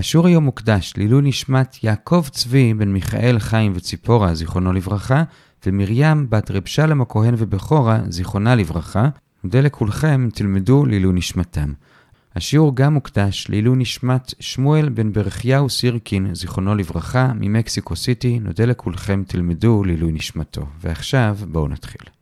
[0.00, 5.22] השיעור היום מוקדש לעילוי נשמת יעקב צבי בן מיכאל חיים וציפורה, זיכרונו לברכה,
[5.66, 9.08] ומרים בת רב שלם הכהן ובכורה, זיכרונה לברכה.
[9.44, 11.72] מודה לכולכם, תלמדו לעילוי נשמתם.
[12.36, 18.38] השיעור גם מוקדש לעילוי נשמת שמואל בן ברכיהו סירקין, זיכרונו לברכה, ממקסיקו סיטי.
[18.38, 20.66] נודה לכולכם, תלמדו לעילוי נשמתו.
[20.80, 22.19] ועכשיו, בואו נתחיל.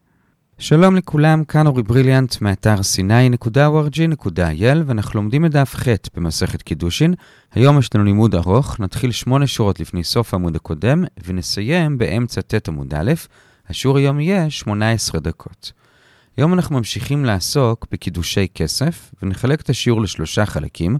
[0.60, 7.14] שלום לכולם, כאן אורי בריליאנט מאתר sny.org.il ואנחנו לומדים את דף ח' במסכת קידושין.
[7.52, 12.68] היום יש לנו לימוד ארוך, נתחיל שמונה שורות לפני סוף העמוד הקודם ונסיים באמצע ט'
[12.68, 13.12] עמוד א'.
[13.68, 15.72] השיעור היום יהיה 18 דקות.
[16.36, 20.98] היום אנחנו ממשיכים לעסוק בקידושי כסף ונחלק את השיעור לשלושה חלקים.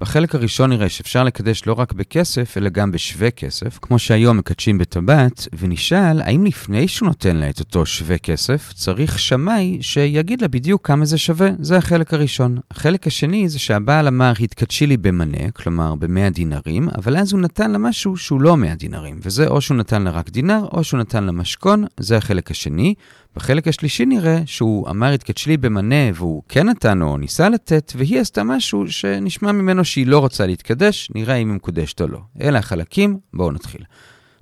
[0.00, 4.78] בחלק הראשון נראה שאפשר לקדש לא רק בכסף, אלא גם בשווה כסף, כמו שהיום מקדשים
[4.78, 10.48] בטבעת, ונשאל, האם לפני שהוא נותן לה את אותו שווה כסף, צריך שמאי שיגיד לה
[10.48, 11.48] בדיוק כמה זה שווה?
[11.58, 12.58] זה החלק הראשון.
[12.70, 17.70] החלק השני זה שהבעל אמר, התקדשי לי במנה, כלומר ב-100 דינרים, אבל אז הוא נתן
[17.70, 21.00] לה משהו שהוא לא 100 דינרים, וזה או שהוא נתן לה רק דינר, או שהוא
[21.00, 22.94] נתן לה משכון, זה החלק השני.
[23.36, 28.20] בחלק השלישי נראה שהוא אמר התקדשי לי במנה והוא כן נתן או ניסה לתת, והיא
[28.20, 32.18] עשתה משהו שנשמע ממנו שהיא לא רוצה להתקדש, נראה אם היא מקודשת או לא.
[32.40, 33.82] אלה החלקים, בואו נתחיל.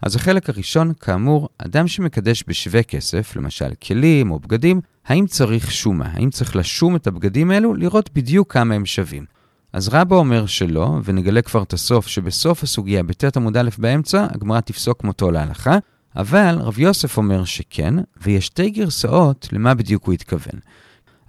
[0.02, 6.10] אז החלק הראשון, כאמור, אדם שמקדש בשווה כסף, למשל כלים או בגדים, האם צריך שומה?
[6.12, 9.24] האם צריך לשום את הבגדים האלו, לראות בדיוק כמה הם שווים?
[9.72, 14.60] אז רבא אומר שלא, ונגלה כבר את הסוף, שבסוף הסוגיה, בט' עמוד א' באמצע, הגמרא
[14.60, 15.78] תפסוק מותו להלכה.
[16.18, 20.60] אבל רב יוסף אומר שכן, ויש שתי גרסאות למה בדיוק הוא התכוון.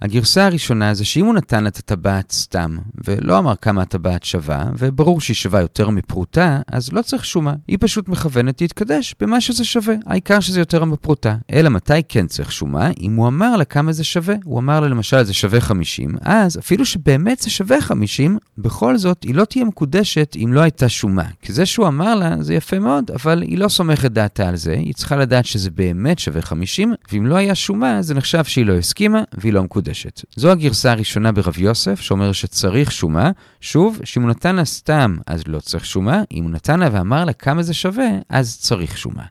[0.02, 5.20] הגרסה הראשונה זה שאם הוא נתן את הטבעת סתם, ולא אמר כמה הטבעת שווה, וברור
[5.20, 7.54] שהיא שווה יותר מפרוטה, אז לא צריך שומה.
[7.68, 9.94] היא פשוט מכוונת להתקדש במה שזה שווה.
[10.06, 11.36] העיקר שזה יותר מפרוטה.
[11.52, 12.90] אלא מתי כן צריך שומה?
[13.00, 14.34] אם הוא אמר לה כמה זה שווה.
[14.44, 19.22] הוא אמר לה למשל זה שווה 50, אז אפילו שבאמת זה שווה 50, בכל זאת
[19.22, 21.24] היא לא תהיה מקודשת אם לא הייתה שומה.
[21.42, 24.72] כי זה שהוא אמר לה זה יפה מאוד, אבל היא לא סומכת דעתה על זה,
[24.72, 28.72] היא צריכה לדעת שזה באמת שווה 50, ואם לא היה שומה זה נחשב שהיא לא
[28.72, 29.89] הסכימה והיא לא מקודשת.
[29.90, 30.24] מקודשת.
[30.36, 33.30] זו הגרסה הראשונה ברב יוסף, שאומר שצריך שומה.
[33.60, 36.22] שוב, שאם הוא נתן לה סתם, אז לא צריך שומה.
[36.32, 39.22] אם הוא נתן לה ואמר לה כמה זה שווה, אז צריך שומה.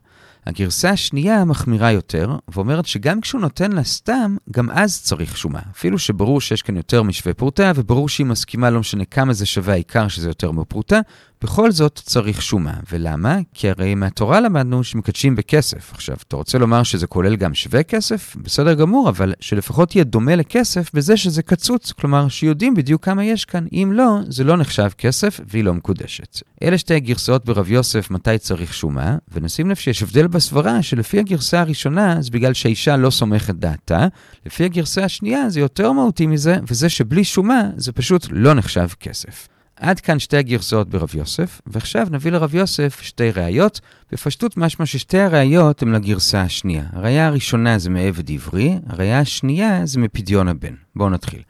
[0.46, 5.60] הגרסה השנייה מחמירה יותר, ואומרת שגם כשהוא נותן לה סתם, גם אז צריך שומה.
[5.70, 9.72] אפילו שברור שיש כאן יותר משווה פרוטה, וברור שהיא מסכימה, לא משנה כמה זה שווה,
[9.72, 11.00] העיקר שזה יותר מפרוטה,
[11.42, 12.74] בכל זאת צריך שומה.
[12.92, 13.38] ולמה?
[13.54, 15.92] כי הרי מהתורה למדנו שמקדשים בכסף.
[15.92, 18.36] עכשיו, אתה רוצה לומר שזה כולל גם שווה כסף?
[18.42, 23.44] בסדר גמור, אבל שלפחות יהיה דומה לכסף בזה שזה קצוץ, כלומר שיודעים בדיוק כמה יש
[23.44, 23.66] כאן.
[23.72, 26.42] אם לא, זה לא נחשב כסף והיא לא מקודשת.
[26.62, 31.60] אלה שתי הגרסאות ברב יוסף מתי צריך שומה, ונשים לב שיש הבדל בסברה שלפי הגרסה
[31.60, 34.06] הראשונה זה בגלל שהאישה לא סומכת דעתה,
[34.46, 39.48] לפי הגרסה השנייה זה יותר מהותי מזה, וזה שבלי שומה זה פשוט לא נחשב כסף.
[39.80, 43.80] עד כאן שתי הגרסאות ברב יוסף, ועכשיו נביא לרב יוסף שתי ראיות.
[44.12, 46.84] בפשטות משמע ששתי הראיות הן לגרסה השנייה.
[46.92, 50.74] הראיה הראשונה זה מעבד עברי, הראיה השנייה זה מפדיון הבן.
[50.96, 51.42] בואו נתחיל.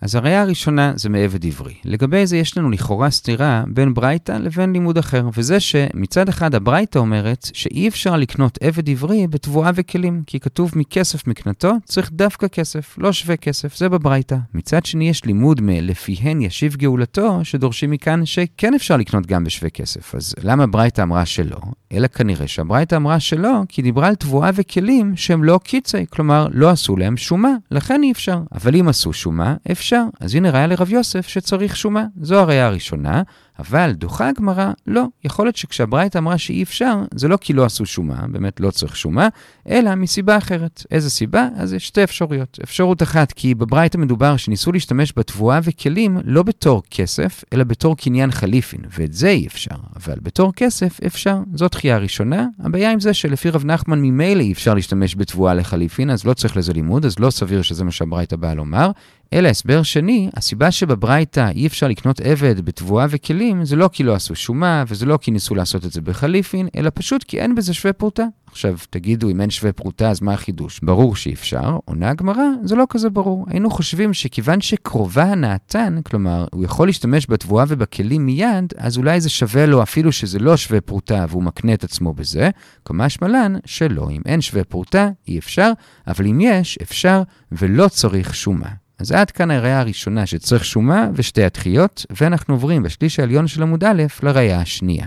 [0.00, 1.74] אז הראייה הראשונה זה מעבד עברי.
[1.84, 6.98] לגבי זה יש לנו לכאורה סתירה בין ברייתא לבין לימוד אחר, וזה שמצד אחד הברייתא
[6.98, 12.98] אומרת שאי אפשר לקנות עבד עברי בתבואה וכלים, כי כתוב מכסף מקנתו צריך דווקא כסף,
[12.98, 14.36] לא שווה כסף, זה בברייתא.
[14.54, 20.14] מצד שני יש לימוד מלפיהן ישיב גאולתו, שדורשים מכאן שכן אפשר לקנות גם בשווה כסף.
[20.14, 21.60] אז למה ברייתא אמרה שלא?
[21.92, 26.70] אלא כנראה שהברייתא אמרה שלא, כי דיברה על תבואה וכלים שהם לא קיצי, כלומר לא
[26.70, 28.38] עשו להם שומה, לכן אי אפשר.
[28.52, 29.89] אבל אם עשו שומה, אפשר.
[29.90, 30.04] אפשר.
[30.20, 32.04] אז הנה ראיה לרב יוסף שצריך שומה.
[32.20, 33.22] זו הראיה הראשונה,
[33.58, 35.04] אבל דוחה הגמרא, לא.
[35.24, 38.96] יכול להיות שכשהברייתא אמרה שאי אפשר, זה לא כי לא עשו שומה, באמת לא צריך
[38.96, 39.28] שומה,
[39.68, 40.84] אלא מסיבה אחרת.
[40.90, 41.48] איזה סיבה?
[41.56, 42.58] אז יש שתי אפשרויות.
[42.62, 48.30] אפשרות אחת, כי בברייתא מדובר שניסו להשתמש בתבואה וכלים לא בתור כסף, אלא בתור קניין
[48.30, 49.76] חליפין, ואת זה אי אפשר.
[49.96, 51.38] אבל בתור כסף אפשר.
[51.54, 52.46] זו דחייה ראשונה.
[52.58, 56.56] הבעיה עם זה שלפי רב נחמן ממילא אי אפשר להשתמש בתבואה לחליפין, אז לא צריך
[56.56, 58.90] לזה לימוד, אז לא סביר שזה מה שהברייתא באה לומר.
[59.32, 64.14] אלא הסבר שני, הסיבה שבברייתא אי אפשר לקנות עבד בתבואה וכלים, זה לא כי לא
[64.14, 67.74] עשו שומה, וזה לא כי ניסו לעשות את זה בחליפין, אלא פשוט כי אין בזה
[67.74, 68.24] שווה פרוטה.
[68.46, 70.80] עכשיו, תגידו, אם אין שווה פרוטה, אז מה החידוש?
[70.82, 71.78] ברור שאי אפשר.
[71.84, 73.46] עונה הגמרא, זה לא כזה ברור.
[73.48, 79.28] היינו חושבים שכיוון שקרובה הנעתן, כלומר, הוא יכול להשתמש בתבואה ובכלים מיד, אז אולי זה
[79.28, 82.50] שווה לו אפילו שזה לא שווה פרוטה והוא מקנה את עצמו בזה.
[82.84, 85.70] כמשמע לן שלא, אם אין שווה פרוטה, אי אפשר,
[86.06, 87.22] אבל אם יש, אפשר
[87.52, 88.68] ולא צריך שומה.
[89.00, 93.84] אז עד כאן הראייה הראשונה שצריך שומה ושתי התחיות, ואנחנו עוברים בשליש העליון של עמוד
[93.84, 95.06] א' לראייה השנייה.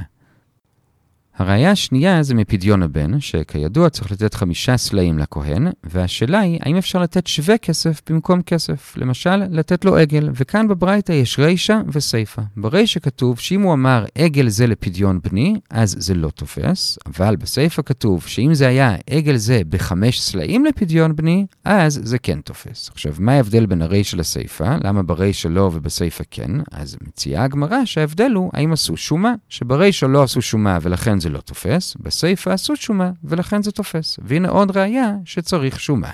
[1.38, 7.00] הראייה השנייה זה מפדיון הבן, שכידוע צריך לתת חמישה סלעים לכהן, והשאלה היא, האם אפשר
[7.00, 8.94] לתת שווה כסף במקום כסף?
[8.97, 12.41] למשל, לתת לו עגל, וכאן בברייתא יש רישא וסיפא.
[12.57, 17.81] ברישא כתוב שאם הוא אמר עגל זה לפדיון בני, אז זה לא תופס, אבל בסיפא
[17.86, 22.89] כתוב שאם זה היה עגל זה בחמש סלעים לפדיון בני, אז זה כן תופס.
[22.94, 24.77] עכשיו, מה ההבדל בין הרישא לסיפא?
[24.83, 26.51] למה ברישא לא ובסיפא כן?
[26.71, 31.40] אז מציעה הגמרא שההבדל הוא האם עשו שומה, שברישא לא עשו שומה ולכן זה לא
[31.40, 34.20] תופס, בסיפא עשו שומה, ולכן זה תופס.
[34.24, 36.12] והנה עוד ראייה שצריך שומה.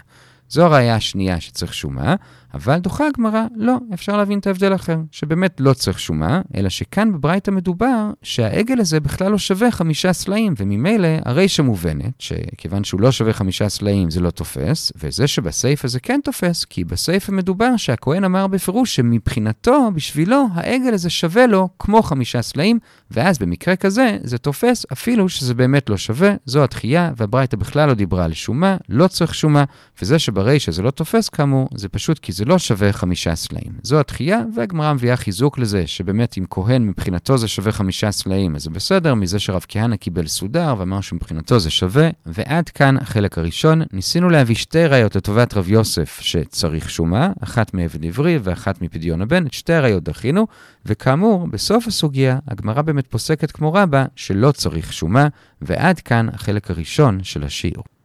[0.50, 2.16] זו הראייה השנייה שצריך שומה,
[2.54, 7.14] אבל דוחה הגמרא, לא, אפשר להבין את ההבדל אחר, שבאמת לא צריך שומה, אלא שכאן
[7.14, 13.12] בברייתא מדובר שהעגל הזה בכלל לא שווה חמישה סלעים, וממילא הרישא מובנת, שכיוון שהוא לא
[13.12, 18.24] שווה חמישה סלעים זה לא תופס, וזה שבסייפה זה כן תופס, כי בסייפה מדובר שהכהן
[18.24, 22.80] אמר בפירוש שמבחינתו, בשבילו, העגל הזה שווה לו כמו חמישה סלעים,
[23.12, 27.94] ואז במקרה כזה זה תופס אפילו שזה באמת לא שווה, זו התחייה, והברייתא בכלל לא
[27.94, 29.64] דיברה על שומה, לא צריך שומה,
[30.02, 33.72] וזה שברישא זה לא תופס כאמור, זה פשוט כי זה לא שווה חמישה סלעים.
[33.84, 38.64] זו התחייה, והגמרא מביאה חיזוק לזה, שבאמת אם כהן מבחינתו זה שווה חמישה סלעים, אז
[38.64, 42.10] זה בסדר, מזה שרב כהנא קיבל סודר ואמר שמבחינתו זה שווה.
[42.26, 43.82] ועד כאן החלק הראשון.
[43.94, 49.46] ניסינו להביא שתי ראיות לטובת רב יוסף שצריך שומה, אחת מעבד עברי ואחת מפדיון הבן,
[49.46, 50.48] את שתי הראיות דחינו,
[50.86, 55.28] וכאמור, בסוף הסוגיה, הגמרא באמת פוסקת כמו רבה שלא צריך שומה,
[55.62, 57.99] ועד כאן החלק הראשון של השיעור.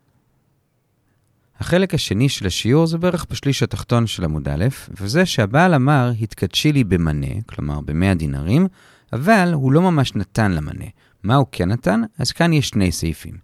[1.61, 4.65] החלק השני של השיעור זה בערך בשליש התחתון של עמוד א',
[5.01, 8.67] וזה שהבעל אמר, התקדשי לי במנה, כלומר ב-100 דינרים,
[9.13, 10.85] אבל הוא לא ממש נתן למנה.
[11.23, 12.03] מה הוא כן נתן?
[12.19, 13.35] אז כאן יש שני סעיפים.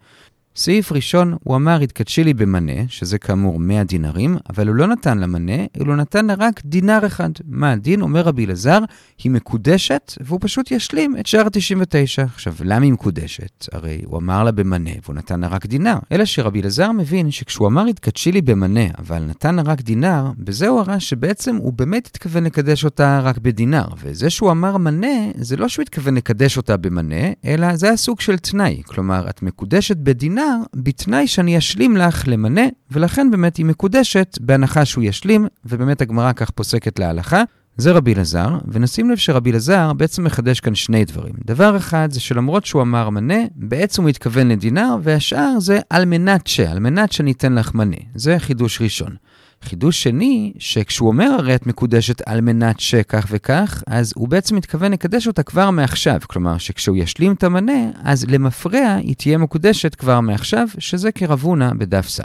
[0.57, 5.19] סעיף ראשון, הוא אמר, התקדשי לי במנה, שזה כאמור 100 דינרים, אבל הוא לא נתן
[5.19, 7.31] לה מנה, אלא נתן לה רק דינר אחד.
[7.45, 8.03] מה הדין?
[8.03, 8.79] אומר רבי אלעזר,
[9.25, 12.23] היא מקודשת, והוא פשוט ישלים את שער 99.
[12.23, 13.69] עכשיו, למה היא מקודשת?
[13.73, 15.99] הרי הוא אמר לה במנה, והוא נתן לה רק דינר.
[16.13, 20.69] אלא שרבי אלעזר מבין שכשהוא אמר, התקדשי לי במנה, אבל נתן לה רק דינר, בזה
[20.69, 23.85] הוא הראה שבעצם הוא באמת התכוון לקדש אותה רק בדינר.
[24.03, 28.39] וזה שהוא אמר מנה, זה לא שהוא התכוון לקדש אותה במנה, אלא זה הסוג של
[28.39, 28.83] תנאי.
[28.87, 30.40] כלומר, את מקודשת בדינר,
[30.77, 36.51] בתנאי שאני אשלים לך למנה, ולכן באמת היא מקודשת בהנחה שהוא ישלים, ובאמת הגמרא כך
[36.51, 37.43] פוסקת להלכה.
[37.77, 41.35] זה רבי אלעזר, ונשים לב שרבי אלעזר בעצם מחדש כאן שני דברים.
[41.45, 46.47] דבר אחד זה שלמרות שהוא אמר מנה, בעצם הוא התכוון לדינר, והשאר זה על מנת
[46.47, 47.97] ש, על מנת שניתן לך מנה.
[48.15, 49.17] זה חידוש ראשון.
[49.65, 54.93] חידוש שני, שכשהוא אומר הרי את מקודשת על מנת שכך וכך, אז הוא בעצם מתכוון
[54.93, 56.21] לקדש אותה כבר מעכשיו.
[56.27, 62.09] כלומר, שכשהוא ישלים את המנה, אז למפרע היא תהיה מקודשת כבר מעכשיו, שזה כרבונה בדף
[62.09, 62.21] ס'.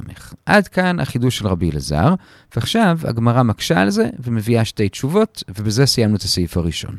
[0.46, 2.14] עד כאן החידוש של רבי אלעזר,
[2.56, 6.96] ועכשיו הגמרא מקשה על זה ומביאה שתי תשובות, ובזה סיימנו את הסעיף הראשון.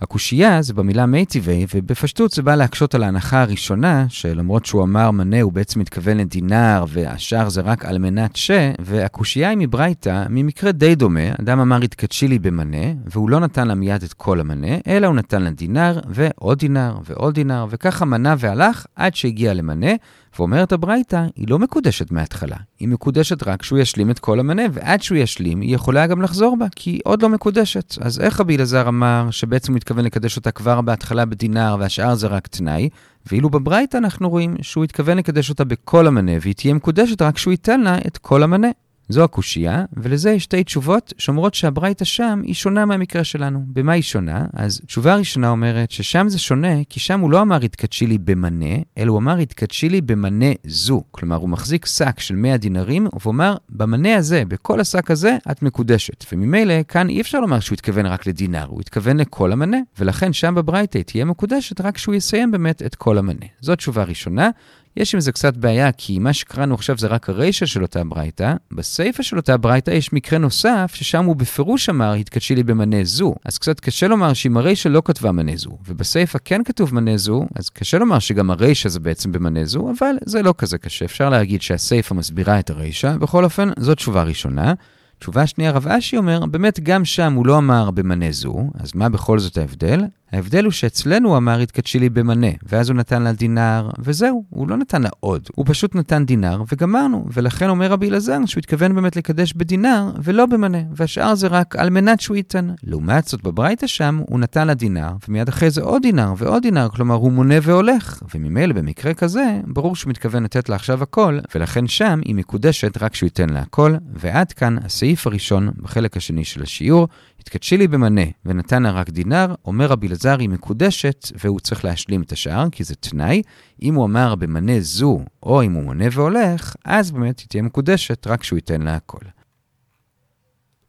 [0.00, 5.40] הקושייה זה במילה מייטיבי, ובפשטות זה בא להקשות על ההנחה הראשונה, שלמרות שהוא אמר מנה
[5.40, 10.94] הוא בעצם מתכוון לדינר, והשאר זה רק על מנת ש, והקושייה היא מברייתא, ממקרה די
[10.94, 15.06] דומה, אדם אמר התקדשי לי במנה, והוא לא נתן לה מיד את כל המנה, אלא
[15.06, 19.90] הוא נתן לה דינר, ועוד דינר, ועוד דינר, וככה מנה והלך עד שהגיע למנה,
[20.38, 25.02] ואומרת הברייתא, היא לא מקודשת מההתחלה, היא מקודשת רק כשהוא ישלים את כל המנה, ועד
[25.02, 27.94] שהוא ישלים, היא יכולה גם לחזור בה, כי היא עוד לא מקודשת.
[28.00, 32.26] אז איך רבי אלעזר אמר שבעצם הוא התכוון לקדש אותה כבר בהתחלה בדינר, והשאר זה
[32.26, 32.88] רק תנאי,
[33.26, 37.52] ואילו בברייתא אנחנו רואים שהוא התכוון לקדש אותה בכל המנה, והיא תהיה מקודשת רק כשהוא
[37.52, 38.68] ייתן לה את כל המנה.
[39.08, 43.62] זו הקושייה, ולזה יש שתי תשובות שאומרות שהברייתא שם היא שונה מהמקרה שלנו.
[43.66, 44.46] במה היא שונה?
[44.52, 48.74] אז תשובה ראשונה אומרת ששם זה שונה, כי שם הוא לא אמר התקדשי לי במנה,
[48.98, 51.02] אלא הוא אמר התקדשי לי במנה זו.
[51.10, 55.62] כלומר, הוא מחזיק שק של 100 דינרים, והוא אמר, במנה הזה, בכל השק הזה, את
[55.62, 56.24] מקודשת.
[56.32, 60.54] וממילא, כאן אי אפשר לומר שהוא התכוון רק לדינר, הוא התכוון לכל המנה, ולכן שם
[60.54, 63.46] בברייתא תהיה מקודשת רק כשהוא יסיים באמת את כל המנה.
[63.60, 64.50] זו תשובה ראשונה.
[64.96, 68.54] יש עם זה קצת בעיה, כי מה שקראנו עכשיו זה רק הרישה של אותה ברייתא.
[68.72, 73.34] בסיפה של אותה ברייתא יש מקרה נוסף, ששם הוא בפירוש אמר, התקדשי לי במנה זו.
[73.44, 77.46] אז קצת קשה לומר שאם הרישה לא כתבה מנה זו, ובסיפה כן כתוב מנה זו,
[77.56, 81.04] אז קשה לומר שגם הרישה זה בעצם במנה זו, אבל זה לא כזה קשה.
[81.04, 83.16] אפשר להגיד שהסיפה מסבירה את הרישה.
[83.18, 84.74] בכל אופן, זו תשובה ראשונה.
[85.18, 89.08] תשובה שנייה, רב אשי אומר, באמת גם שם הוא לא אמר במנה זו, אז מה
[89.08, 90.04] בכל זאת ההבדל?
[90.32, 94.76] ההבדל הוא שאצלנו אמר התקדשי לי במנה, ואז הוא נתן לה דינר, וזהו, הוא לא
[94.76, 99.16] נתן לה עוד, הוא פשוט נתן דינר וגמרנו, ולכן אומר רבי אלעזר שהוא התכוון באמת
[99.16, 102.68] לקדש בדינר ולא במנה, והשאר זה רק על מנת שהוא ייתן.
[102.82, 106.88] לעומת זאת בברייתא שם הוא נתן לה דינר, ומיד אחרי זה עוד דינר ועוד דינר,
[106.88, 111.86] כלומר הוא מונה והולך, וממילא במקרה כזה, ברור שהוא מתכוון לתת לה עכשיו הכל, ולכן
[111.86, 116.62] שם היא מקודשת רק שהוא ייתן לה הכל, ועד כאן הסעיף הראשון בחלק השני של
[116.62, 117.08] השיעור.
[117.48, 122.22] התקדשי לי במנה ונתן לה רק דינר, אומר רבי אלעזר היא מקודשת והוא צריך להשלים
[122.22, 123.42] את השאר, כי זה תנאי.
[123.82, 128.26] אם הוא אמר במנה זו, או אם הוא מונה והולך, אז באמת היא תהיה מקודשת,
[128.26, 129.24] רק שהוא ייתן לה הכל.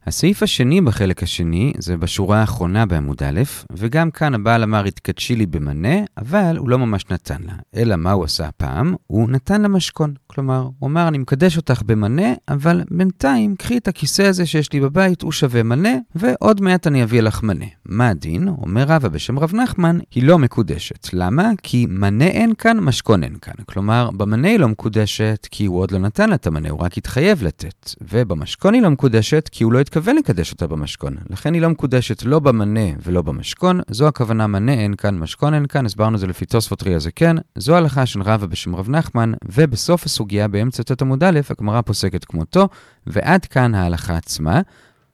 [0.09, 3.41] הסעיף השני בחלק השני זה בשורה האחרונה בעמוד א',
[3.77, 7.53] וגם כאן הבעל אמר התקדשי לי במנה, אבל הוא לא ממש נתן לה.
[7.75, 8.95] אלא מה הוא עשה הפעם?
[9.07, 10.13] הוא נתן לה משכון.
[10.27, 14.79] כלומר, הוא אמר אני מקדש אותך במנה, אבל בינתיים קחי את הכיסא הזה שיש לי
[14.79, 17.65] בבית, הוא שווה מנה, ועוד מעט אני אביא לך מנה.
[17.85, 18.47] מה הדין?
[18.47, 21.07] אומר רבא בשם רב נחמן, היא לא מקודשת.
[21.13, 21.51] למה?
[21.63, 23.53] כי מנה אין כאן, משכון אין כאן.
[23.65, 26.97] כלומר, במנה היא לא מקודשת כי הוא עוד לא נתן לה את המנה, הוא רק
[26.97, 27.89] התחייב לתת.
[28.11, 31.15] ובמשכון היא לא מקודשת כי הוא לא התכוון לקדש אותה במשכון.
[31.29, 33.79] לכן היא לא מקודשת לא במנה ולא במשכון.
[33.89, 37.35] זו הכוונה מנה אין כאן, משכון אין כאן, הסברנו את זה לפי תוספות רי הזקן.
[37.55, 42.25] זו הלכה של רבא בשם רב נחמן, ובסוף הסוגיה באמצע ט עמוד א', הגמרא פוסקת
[42.25, 42.69] כמותו,
[43.07, 44.61] ועד כאן ההלכה עצמה.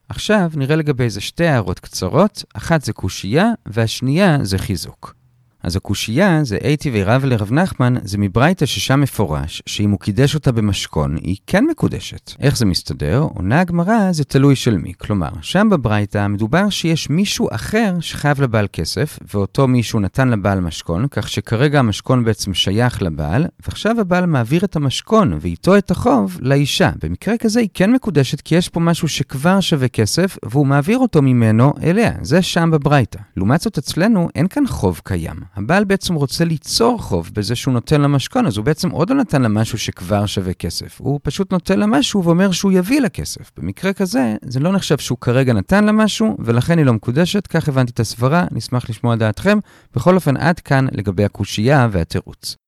[0.09, 5.24] עכשיו נראה לגבי איזה שתי הערות קצרות, אחת זה קושייה והשנייה זה חיזוק.
[5.65, 10.51] אז הקושייה זה הייתי וירב לרב נחמן, זה מברייתא ששם מפורש, שאם הוא קידש אותה
[10.51, 12.31] במשכון, היא כן מקודשת.
[12.39, 13.19] איך זה מסתדר?
[13.19, 14.93] עונה הגמרא זה תלוי של מי.
[14.97, 21.07] כלומר, שם בברייתא מדובר שיש מישהו אחר שחייב לבעל כסף, ואותו מישהו נתן לבעל משכון,
[21.11, 26.91] כך שכרגע המשכון בעצם שייך לבעל, ועכשיו הבעל מעביר את המשכון ואיתו את החוב לאישה.
[27.03, 31.21] במקרה כזה היא כן מקודשת, כי יש פה משהו שכבר שווה כסף, והוא מעביר אותו
[31.21, 32.11] ממנו אליה.
[32.21, 33.19] זה שם בברייתא.
[33.37, 35.35] לעומת זאת אצלנו אין כאן חוב קיים.
[35.55, 39.15] הבעל בעצם רוצה ליצור חוב בזה שהוא נותן לה משכון, אז הוא בעצם עוד לא
[39.15, 41.01] נתן לה משהו שכבר שווה כסף.
[41.01, 43.51] הוא פשוט נותן לה משהו ואומר שהוא יביא לה כסף.
[43.57, 47.67] במקרה כזה, זה לא נחשב שהוא כרגע נתן לה משהו, ולכן היא לא מקודשת, כך
[47.67, 49.59] הבנתי את הסברה, נשמח לשמוע דעתכם.
[49.95, 52.64] בכל אופן, עד כאן לגבי הקושייה והתירוץ.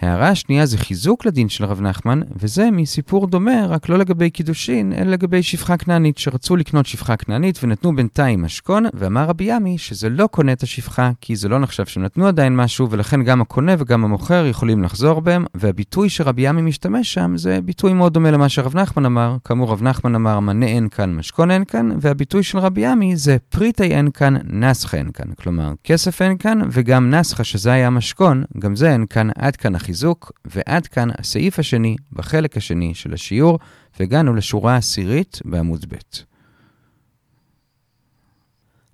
[0.00, 4.92] הערה השנייה זה חיזוק לדין של רב נחמן, וזה מסיפור דומה, רק לא לגבי קידושין,
[4.92, 10.08] אלא לגבי שפחה כנענית, שרצו לקנות שפחה כנענית ונתנו בינתיים משכון, ואמר רבי ימי שזה
[10.08, 13.74] לא קונה את השפחה, כי זה לא נחשב שהם נתנו עדיין משהו, ולכן גם הקונה
[13.78, 18.48] וגם המוכר יכולים לחזור בהם, והביטוי שרבי ימי משתמש שם זה ביטוי מאוד דומה למה
[18.48, 19.36] שרב נחמן אמר.
[19.44, 23.36] כאמור, רב נחמן אמר מנה אין כאן, משכון אין כאן, והביטוי של רבי ימי זה
[23.48, 25.26] פריטי אין כאן, נסחה אין כאן.
[25.42, 29.74] כלומר, כסף אין כאן, וגם נסחה שזה היה משכון, גם זה אין כאן, עד כאן
[29.88, 33.58] החיזוק, ועד כאן הסעיף השני בחלק השני של השיעור,
[34.00, 36.27] והגענו לשורה העשירית בעמוד ב'.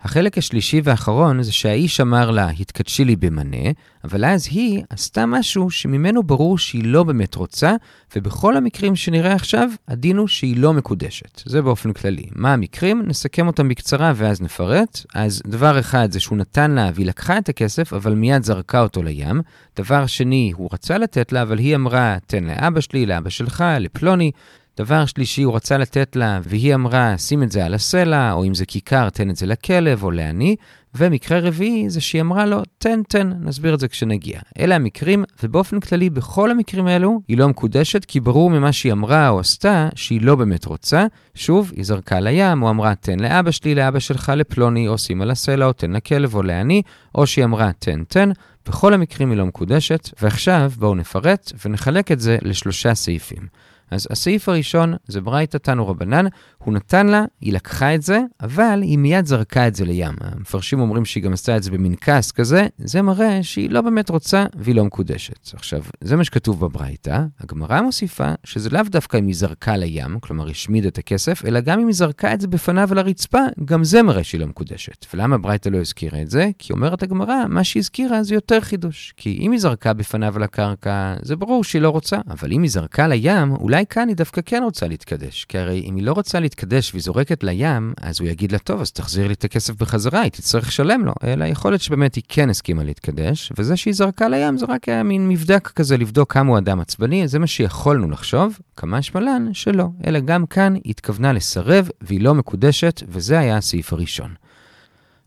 [0.04, 3.70] החלק השלישי והאחרון זה שהאיש אמר לה, התקדשי לי במנה,
[4.04, 7.74] אבל אז היא עשתה משהו שממנו ברור שהיא לא באמת רוצה,
[8.16, 11.42] ובכל המקרים שנראה עכשיו, הדין הוא שהיא לא מקודשת.
[11.44, 12.26] זה באופן כללי.
[12.34, 13.02] מה המקרים?
[13.06, 15.00] נסכם אותם בקצרה ואז נפרט.
[15.14, 19.02] אז דבר אחד זה שהוא נתן לה והיא לקחה את הכסף, אבל מיד זרקה אותו
[19.02, 19.40] לים.
[19.76, 24.30] דבר שני, הוא רצה לתת לה, אבל היא אמרה, תן לאבא שלי, לאבא שלך, לפלוני.
[24.76, 28.54] דבר שלישי, הוא רצה לתת לה, והיא אמרה, שים את זה על הסלע, או אם
[28.54, 30.56] זה כיכר, תן את זה לכלב או לעני.
[30.94, 34.40] ומקרה רביעי זה שהיא אמרה לו, תן, תן, נסביר את זה כשנגיע.
[34.58, 39.28] אלה המקרים, ובאופן כללי, בכל המקרים האלו, היא לא מקודשת, כי ברור ממה שהיא אמרה
[39.28, 41.06] או עשתה, שהיא לא באמת רוצה.
[41.34, 45.30] שוב, היא זרקה לים, או אמרה, תן לאבא שלי, לאבא שלך, לפלוני, או שים על
[45.30, 46.82] הסלע, או תן לכלב או לעני,
[47.14, 48.30] או שהיא אמרה, תן, תן.
[48.68, 53.46] בכל המקרים היא לא מקודשת, ועכשיו בואו נפרט ונחלק את זה לשלושה סעיפים.
[53.94, 56.26] אז הסעיף הראשון זה ברייתא תנו רבנן,
[56.58, 60.14] הוא נתן לה, היא לקחה את זה, אבל היא מיד זרקה את זה לים.
[60.20, 64.10] המפרשים אומרים שהיא גם עשתה את זה במין כעס כזה, זה מראה שהיא לא באמת
[64.10, 65.54] רוצה והיא לא מקודשת.
[65.54, 70.50] עכשיו, זה מה שכתוב בברייתא, הגמרא מוסיפה שזה לאו דווקא אם היא זרקה לים, כלומר
[70.50, 74.02] השמידה את הכסף, אלא גם אם היא זרקה את זה בפניו על הרצפה, גם זה
[74.02, 75.06] מראה שהיא לא מקודשת.
[75.14, 76.50] ולמה ברייתא לא הזכירה את זה?
[76.58, 79.14] כי אומרת הגמרא, מה שהיא הזכירה זה יותר חידוש.
[79.16, 82.16] כי אם היא זרקה בפניו על הקרקע, זה ברור שהיא לא רוצה.
[82.30, 85.44] אבל אם היא זרקה לים, אולי כאן היא דווקא כן רוצה להתקדש.
[85.44, 88.80] כי הרי אם היא לא רוצה להתקדש והיא זורקת לים, אז הוא יגיד לה, טוב,
[88.80, 91.12] אז תחזיר לי את הכסף בחזרה, היא תצטרך לשלם לו.
[91.24, 95.02] אלא יכול להיות שבאמת היא כן הסכימה להתקדש, וזה שהיא זרקה לים זה רק היה
[95.02, 99.86] מין מבדק כזה לבדוק כמה הוא אדם עצבני, זה מה שיכולנו לחשוב, כמה שמלן שלא.
[100.06, 104.43] אלא גם כאן היא התכוונה לסרב והיא לא מקודשת, וזה היה הסעיף הראשון.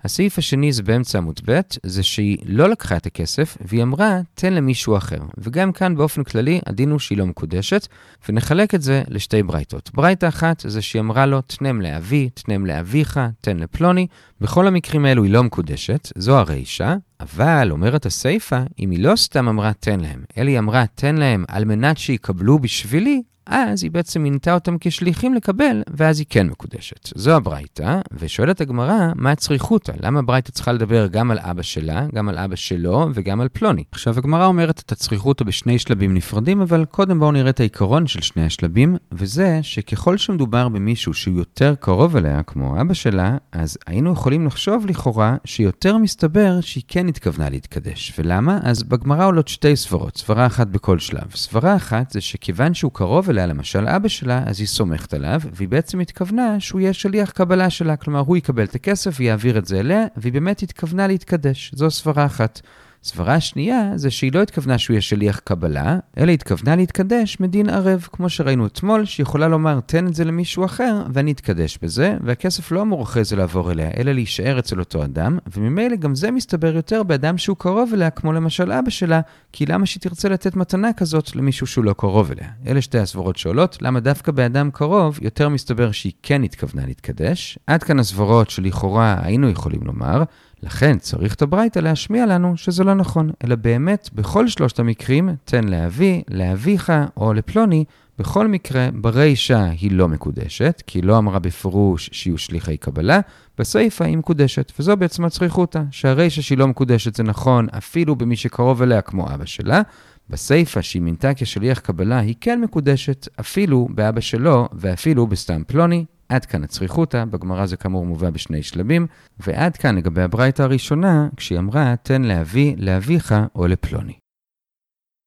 [0.04, 4.54] הסעיף השני זה באמצע עמוד ב', זה שהיא לא לקחה את הכסף, והיא אמרה, תן
[4.54, 5.18] למישהו אחר.
[5.38, 7.88] וגם כאן באופן כללי, הדין הוא שהיא לא מקודשת,
[8.30, 9.92] ונחלק את זה לשתי ברייתות.
[9.94, 14.08] ברייתה אחת זה שהיא אמרה לו, תנם לאבי, תנם לאביך, תן לפלוני.
[14.42, 19.48] בכל המקרים האלו היא לא מקודשת, זו הרישה, אבל אומרת הסיפה, אם היא לא סתם
[19.48, 24.24] אמרה תן להם, אלא היא אמרה תן להם על מנת שיקבלו בשבילי, אז היא בעצם
[24.24, 27.10] מינתה אותם כשליחים לקבל, ואז היא כן מקודשת.
[27.16, 29.92] זו הברייתא, ושואלת הגמרא, מה הצריכותא?
[30.04, 33.84] למה הברייתא צריכה לדבר גם על אבא שלה, גם על אבא שלו וגם על פלוני?
[33.92, 38.22] עכשיו, הגמרא אומרת את הצריכותא בשני שלבים נפרדים, אבל קודם בואו נראה את העיקרון של
[38.22, 44.12] שני השלבים, וזה שככל שמדובר במישהו שהוא יותר קרוב אליה, כמו אבא שלה, אז היינו
[44.12, 48.14] יכולים לחשוב לכאורה שיותר מסתבר שהיא כן התכוונה להתקדש.
[48.18, 48.60] ולמה?
[48.64, 51.36] אז בגמרא עולות שתי סברות, סברה אחת בכל שלב.
[51.36, 55.68] סברה אחת זה שכיוון שהוא קרוב אליה, למשל אבא שלה, אז היא סומכת עליו, והיא
[55.68, 57.96] בעצם התכוונה שהוא יהיה שליח קבלה שלה.
[57.96, 61.72] כלומר, הוא יקבל את הכסף ויעביר את זה אליה, והיא באמת התכוונה להתקדש.
[61.76, 62.62] זו סברה אחת.
[63.08, 68.08] סברה שנייה זה שהיא לא התכוונה שהוא יהיה שליח קבלה, אלא התכוונה להתקדש מדין ערב,
[68.12, 72.82] כמו שראינו אתמול, שיכולה לומר תן את זה למישהו אחר ואני אתקדש בזה, והכסף לא
[72.82, 77.04] אמור אחרי זה לעבור אליה, אלא להישאר אצל אותו אדם, וממילא גם זה מסתבר יותר
[77.04, 79.22] באדם שהוא קרוב אליה, כמו למשל אבא שלה,
[79.54, 82.48] כי למה שהיא תרצה לתת מתנה כזאת למישהו שהוא לא קרוב אליה?
[82.68, 87.60] אלה שתי הסברות שעולות, למה דווקא באדם קרוב יותר מסתבר שהיא כן התכוונה להתקדש.
[87.68, 90.24] עד כאן הסברות שלכאורה היינו יכולים לומר,
[90.64, 95.64] לכן צריך את הברייתא להשמיע לנו שזה לא נכון, אלא באמת, בכל שלושת המקרים, תן
[95.64, 97.86] לאבי, לאביך או לפלוני,
[98.20, 103.20] בכל מקרה, ברישה היא לא מקודשת, כי היא לא אמרה בפירוש שיהיו שליחי קבלה,
[103.58, 108.82] בסיפה היא מקודשת, וזו בעצם הצריכותא, שהרישה שהיא לא מקודשת זה נכון אפילו במי שקרוב
[108.82, 109.82] אליה כמו אבא שלה,
[110.30, 116.46] בסיפה שהיא מינתה כשליח קבלה היא כן מקודשת אפילו באבא שלו ואפילו בסתם פלוני, עד
[116.46, 119.08] כאן הצריכותא, בגמרא זה כאמור מובא בשני שלבים,
[119.40, 124.14] ועד כאן לגבי הברייתא הראשונה, כשהיא אמרה, תן לאבי, לאביך או לפלוני.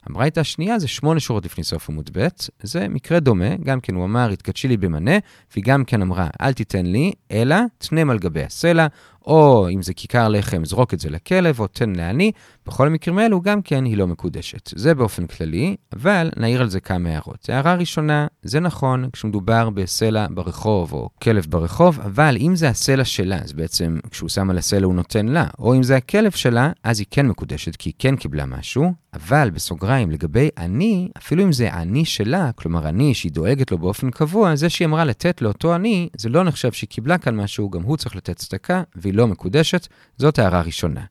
[0.06, 2.28] הברייתא השנייה זה שמונה שורות לפני סוף עמוד ב',
[2.62, 5.18] זה מקרה דומה, גם כן הוא אמר, התקדשי לי במנה,
[5.52, 8.86] והיא גם כן אמרה, אל תיתן לי, אלא תנם על גבי הסלע,
[9.26, 12.32] או אם זה כיכר לחם, זרוק את זה לכלב, או תן לעני.
[12.66, 14.70] בכל המקרים האלו גם כן היא לא מקודשת.
[14.74, 17.48] זה באופן כללי, אבל נעיר על זה כמה הערות.
[17.48, 23.36] הערה ראשונה, זה נכון כשמדובר בסלע ברחוב, או כלב ברחוב, אבל אם זה הסלע שלה,
[23.36, 26.98] אז בעצם כשהוא שם על הסלע הוא נותן לה, או אם זה הכלב שלה, אז
[26.98, 28.92] היא כן מקודשת, כי היא כן קיבלה משהו.
[29.14, 34.10] אבל בסוגריים, לגבי עני, אפילו אם זה עני שלה, כלומר עני שהיא דואגת לו באופן
[34.10, 37.82] קבוע, זה שהיא אמרה לתת לאותו עני, זה לא נחשב שהיא קיבלה כאן משהו, גם
[37.82, 39.86] הוא צריך לתת צדקה, והיא לא מקודשת.
[40.16, 41.04] זאת הערה ראשונה.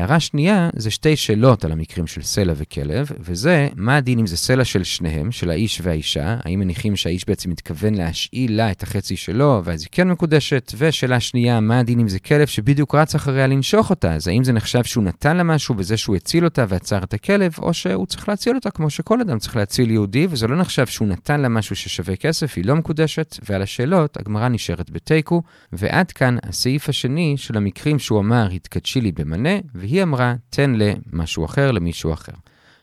[0.00, 4.36] הערה שנייה זה שתי שאלות על המקרים של סלע וכלב, וזה, מה הדין אם זה
[4.36, 9.16] סלע של שניהם, של האיש והאישה, האם מניחים שהאיש בעצם מתכוון להשאיל לה את החצי
[9.16, 13.46] שלו, ואז היא כן מקודשת, ושאלה שנייה, מה הדין אם זה כלב שבדיוק רץ אחריה
[13.46, 16.98] לנשוך אותה, אז האם זה נחשב שהוא נתן לה משהו בזה שהוא הציל אותה ועצר
[16.98, 20.56] את הכלב, או שהוא צריך להציל אותה כמו שכל אדם צריך להציל יהודי, וזה לא
[20.56, 25.42] נחשב שהוא נתן לה משהו ששווה כסף, היא לא מקודשת, ועל השאלות הגמרא נשארת בתיקו,
[25.72, 29.58] ועד כאן הסעיף השני של המקרים שהוא אמר, התקדשי לי במנה,
[30.02, 32.32] אמרה, תן למשהו אחר, למישהו אחר.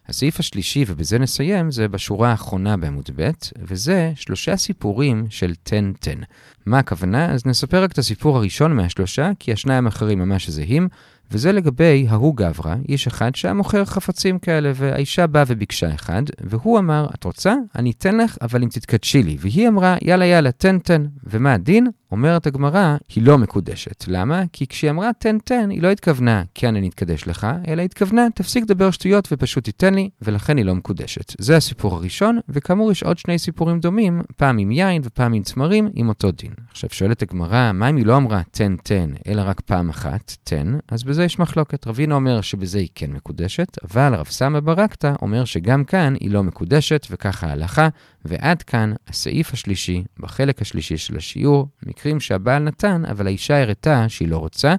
[0.08, 3.30] הסעיף השלישי, ובזה נסיים, זה בשורה האחרונה בעמוד ב',
[3.62, 6.20] וזה שלושה סיפורים של תן תן.
[6.66, 7.32] מה הכוונה?
[7.32, 10.88] אז נספר רק את הסיפור הראשון מהשלושה, כי השניים האחרים ממש זהים,
[11.32, 16.80] וזה לגבי ההוא גברא, איש אחד שהיה מוכר חפצים כאלה, והאישה באה וביקשה אחד, והוא
[16.80, 17.56] אמר, את רוצה?
[17.76, 19.38] אני אתן לך, אבל אם תתקדשי לי.
[19.40, 21.06] והיא אמרה, יאללה יאללה, תן תן.
[21.24, 21.88] ומה הדין?
[22.12, 24.06] אומרת הגמרא, היא לא מקודשת.
[24.08, 24.44] למה?
[24.54, 28.64] כי כשהיא אמרה תן תן, היא לא התכוונה כן אני אתקדש לך, אלא התכוונה תפסיק
[28.64, 31.34] לדבר שטויות ופשוט תיתן לי, ולכן היא לא מקודשת.
[31.40, 35.90] זה הסיפור הראשון, וכאמור יש עוד שני סיפורים דומים, פעם עם יין ופעם עם צמרים,
[35.94, 36.52] עם אותו דין.
[36.72, 40.78] עכשיו שואלת הגמרא, מה אם היא לא אמרה תן תן, אלא רק פעם אחת, תן?
[40.88, 41.88] אז בזה יש מחלוקת.
[41.88, 46.44] רבינה אומר שבזה היא כן מקודשת, אבל רב סמא ברקתא אומר שגם כאן היא לא
[46.44, 47.88] מקודשת, וככה ההלכה,
[48.26, 54.28] ועד כאן הסעיף השלישי, בחלק השלישי של השיעור, מקרים שהבעל נתן, אבל האישה הראתה שהיא
[54.28, 54.76] לא רוצה.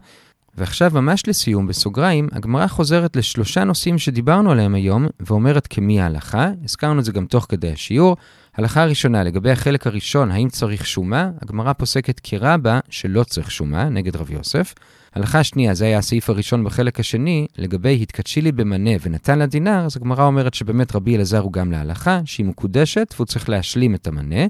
[0.59, 7.01] ועכשיו ממש לסיום, בסוגריים, הגמרא חוזרת לשלושה נושאים שדיברנו עליהם היום, ואומרת כמי ההלכה, הזכרנו
[7.01, 8.17] את זה גם תוך כדי השיעור.
[8.55, 14.17] הלכה הראשונה, לגבי החלק הראשון, האם צריך שומה, הגמרא פוסקת כרבה שלא צריך שומה, נגד
[14.17, 14.75] רב יוסף.
[15.15, 19.85] הלכה שנייה, זה היה הסעיף הראשון בחלק השני, לגבי התקדשי לי במנה ונתן לה דינר,
[19.85, 24.07] אז הגמרא אומרת שבאמת רבי אלעזר הוא גם להלכה, שהיא מקודשת והוא צריך להשלים את
[24.07, 24.47] המנה.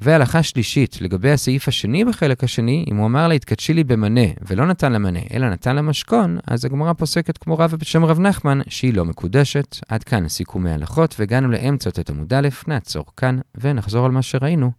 [0.00, 4.66] והלכה שלישית, לגבי הסעיף השני בחלק השני, אם הוא אמר לה התקדשי לי במנה ולא
[4.66, 8.58] נתן לה מנה, אלא נתן לה משכון, אז הגמרא פוסקת כמו רב בשם רב נחמן,
[8.68, 9.76] שהיא לא מקודשת.
[9.88, 14.70] עד כאן סיכומי הלכות, והגענו לאמצע ט' עמוד א', נעצור כאן, ונחזור על מה שראינו.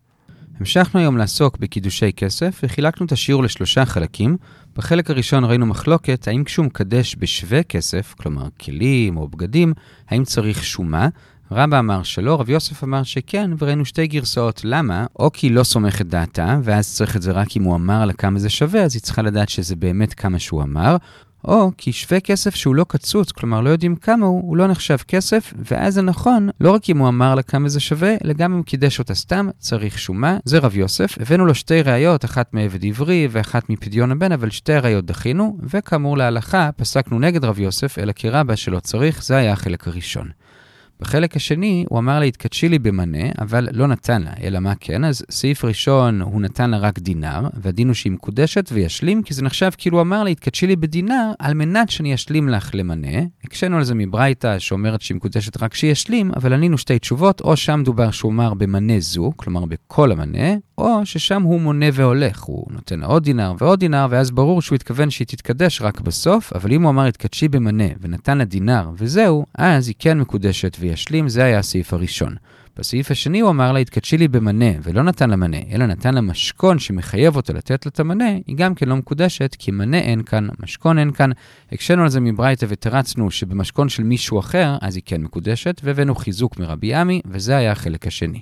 [0.60, 4.38] המשכנו היום לעסוק בקידושי כסף, וחילקנו את השיעור לשלושה חלקים.
[4.76, 9.74] בחלק הראשון ראינו מחלוקת האם כשהוא מקדש בשווה כסף, כלומר כלים או בגדים,
[10.10, 11.08] האם צריך שומה.
[11.52, 14.62] רבא אמר שלא, רב יוסף אמר שכן, וראינו שתי גרסאות.
[14.64, 15.06] למה?
[15.20, 18.14] או כי היא לא סומכת דעתה, ואז צריך את זה רק אם הוא אמר לה
[18.14, 20.98] כמה זה שווה, אז היא צריכה לדעת שזה באמת כמה שהוא אמר.
[21.46, 24.98] או כי שווה כסף שהוא לא קצוץ, כלומר לא יודעים כמה הוא, הוא לא נחשב
[25.08, 28.54] כסף, ואז זה נכון, לא רק אם הוא אמר לה כמה זה שווה, אלא גם
[28.54, 30.38] אם קידש אותה סתם, צריך שומה.
[30.46, 31.18] זה רב יוסף.
[31.22, 36.18] הבאנו לו שתי ראיות, אחת מעבד עברי ואחת מפדיון הבן, אבל שתי ראיות דחינו, וכאמור
[36.18, 40.30] להלכה, פסקנו נגד רב יוסף, אלא כי רבה שלא צריך, זה היה החלק הראשון.
[41.00, 45.04] בחלק השני, הוא אמר לה, התקדשי לי במנה, אבל לא נתן לה, אלא מה כן?
[45.04, 49.44] אז סעיף ראשון, הוא נתן לה רק דינר, והדין הוא שהיא מקודשת וישלים, כי זה
[49.44, 53.18] נחשב כאילו אמר לה, התקדשי לי בדינר, על מנת שאני אשלים לך למנה.
[53.44, 57.82] הקשינו על זה מברייתא, שאומרת שהיא מקודשת רק שישלים, אבל ענינו שתי תשובות, או שם
[57.86, 63.00] דובר שהוא אמר במנה זו, כלומר בכל המנה, או ששם הוא מונה והולך, הוא נותן
[63.00, 66.82] לה עוד דינר ועוד דינר, ואז ברור שהוא התכוון שהיא תתקדש רק בסוף, אבל אם
[66.84, 71.60] הוא אמר התקדשי במנה ונתן לה דינר וזהו, אז היא כן מקודשת וישלים, זה היה
[71.60, 72.36] הסעיף הראשון.
[72.78, 76.22] בסעיף השני הוא אמר לה, התקדשי לי במנה, ולא נתן לה מנה, אלא נתן לה
[76.22, 80.24] משכון שמחייב אותו לתת לה את המנה, היא גם כן לא מקודשת, כי מנה אין
[80.24, 81.32] כאן, משכון אין כאן.
[81.72, 86.60] הקשינו על זה מברייתא ותרצנו שבמשכון של מישהו אחר, אז היא כן מקודשת, והבאנו חיזוק
[86.60, 88.42] מרבי עמי, וזה היה החלק השני.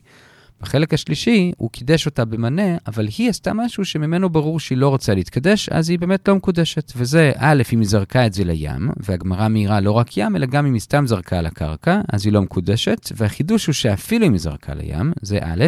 [0.61, 5.13] בחלק השלישי, הוא קידש אותה במנה, אבל היא עשתה משהו שממנו ברור שהיא לא רוצה
[5.13, 6.91] להתקדש, אז היא באמת לא מקודשת.
[6.95, 10.65] וזה, א', אם היא זרקה את זה לים, והגמרא מאירה לא רק ים, אלא גם
[10.65, 13.09] אם היא סתם זרקה על הקרקע, אז היא לא מקודשת.
[13.17, 15.65] והחידוש הוא שאפילו אם היא זרקה לים, זה א',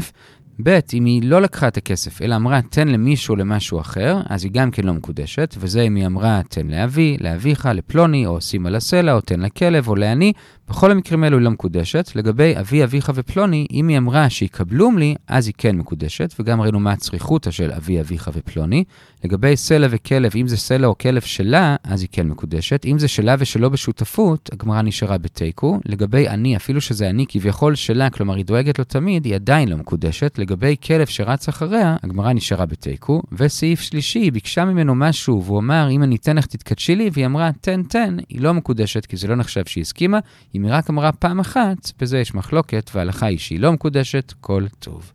[0.63, 4.51] ב', אם היא לא לקחה את הכסף, אלא אמרה תן למישהו למשהו אחר, אז היא
[4.51, 8.75] גם כן לא מקודשת, וזה אם היא אמרה תן לאבי, לאביך, לפלוני, או שים על
[8.75, 10.33] הסלע, או תן לכלב, או לעני,
[10.69, 12.11] בכל המקרים האלו היא לא מקודשת.
[12.15, 16.79] לגבי אבי, אביך ופלוני, אם היא אמרה שיקבלום לי, אז היא כן מקודשת, וגם ראינו
[16.79, 18.83] מה הצריכותא של אבי, אביך ופלוני.
[19.23, 22.85] לגבי סלע וכלב, אם זה סלע או כלב שלה, אז היא כן מקודשת.
[22.85, 25.79] אם זה שלה ושלא בשותפות, הגמרא נשארה בתיקו.
[25.85, 29.77] לגבי אני, אפילו שזה אני כביכול שלה, כלומר היא דואגת לו תמיד, היא עדיין לא
[29.77, 30.39] מקודשת.
[30.39, 33.21] לגבי כלב שרץ אחריה, הגמרא נשארה בתיקו.
[33.31, 37.25] וסעיף שלישי, היא ביקשה ממנו משהו, והוא אמר, אם אני אתן לך תתקדשי לי, והיא
[37.25, 40.19] אמרה, תן, תן, היא לא מקודשת, כי זה לא נחשב שהיא הסכימה.
[40.55, 44.65] אם היא רק אמרה פעם אחת, בזה יש מחלוקת, וההלכה היא שהיא לא מקודשת, כל
[44.79, 45.11] טוב.